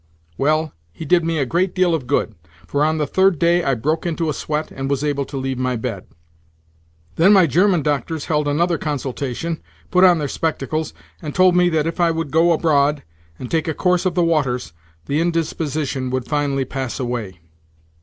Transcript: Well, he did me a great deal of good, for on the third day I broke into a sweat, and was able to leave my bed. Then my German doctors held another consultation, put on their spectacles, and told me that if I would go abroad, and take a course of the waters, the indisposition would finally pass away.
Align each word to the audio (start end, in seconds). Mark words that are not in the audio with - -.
Well, 0.35 0.73
he 0.91 1.05
did 1.05 1.23
me 1.23 1.37
a 1.37 1.45
great 1.45 1.75
deal 1.75 1.93
of 1.93 2.07
good, 2.07 2.33
for 2.65 2.83
on 2.83 2.97
the 2.97 3.05
third 3.05 3.37
day 3.37 3.63
I 3.63 3.75
broke 3.75 4.03
into 4.03 4.29
a 4.31 4.33
sweat, 4.33 4.71
and 4.71 4.89
was 4.89 5.03
able 5.03 5.25
to 5.25 5.37
leave 5.37 5.59
my 5.59 5.75
bed. 5.75 6.07
Then 7.17 7.31
my 7.33 7.45
German 7.45 7.83
doctors 7.83 8.25
held 8.25 8.47
another 8.47 8.79
consultation, 8.79 9.61
put 9.91 10.03
on 10.03 10.17
their 10.17 10.27
spectacles, 10.27 10.95
and 11.21 11.35
told 11.35 11.55
me 11.55 11.69
that 11.69 11.85
if 11.85 11.99
I 11.99 12.09
would 12.09 12.31
go 12.31 12.51
abroad, 12.51 13.03
and 13.37 13.51
take 13.51 13.67
a 13.67 13.75
course 13.75 14.07
of 14.07 14.15
the 14.15 14.23
waters, 14.23 14.73
the 15.05 15.21
indisposition 15.21 16.09
would 16.09 16.25
finally 16.25 16.65
pass 16.65 16.99
away. 16.99 17.39